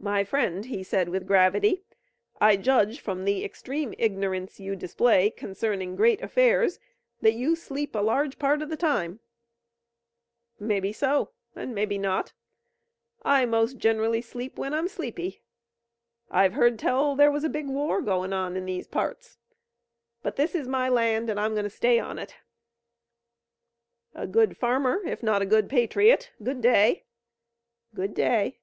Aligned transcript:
"My 0.00 0.24
friend," 0.24 0.64
he 0.64 0.82
said 0.82 1.08
with 1.10 1.28
gravity, 1.28 1.84
"I 2.40 2.56
judge 2.56 2.98
from 3.00 3.24
the 3.24 3.44
extreme 3.44 3.94
ignorance 3.98 4.58
you 4.58 4.74
display 4.74 5.30
concerning 5.30 5.94
great 5.94 6.20
affairs 6.20 6.80
that 7.20 7.34
you 7.34 7.54
sleep 7.54 7.94
a 7.94 8.00
large 8.00 8.36
part 8.36 8.62
of 8.62 8.68
the 8.68 8.76
time." 8.76 9.20
"Mebbe 10.58 10.92
so, 10.92 11.30
an' 11.54 11.72
mebbe 11.72 12.00
not. 12.00 12.32
I 13.24 13.46
most 13.46 13.76
gen'ally 13.78 14.20
sleep 14.20 14.58
when 14.58 14.74
I'm 14.74 14.88
sleepy. 14.88 15.40
I've 16.32 16.54
heard 16.54 16.80
tell 16.80 17.14
there 17.14 17.30
was 17.30 17.44
a 17.44 17.48
big 17.48 17.68
war 17.68 18.00
goin' 18.02 18.32
on 18.32 18.56
in 18.56 18.64
these 18.66 18.88
parts, 18.88 19.38
but 20.20 20.34
this 20.34 20.56
is 20.56 20.66
my 20.66 20.88
land, 20.88 21.30
an' 21.30 21.38
I'm 21.38 21.54
goin' 21.54 21.62
to 21.62 21.70
stay 21.70 22.00
on 22.00 22.18
it." 22.18 22.34
"A 24.16 24.26
good 24.26 24.56
farmer, 24.56 25.00
if 25.06 25.22
not 25.22 25.42
a 25.42 25.46
good 25.46 25.68
patriot. 25.68 26.32
Good 26.42 26.60
day." 26.60 27.04
"Good 27.94 28.14
day." 28.14 28.58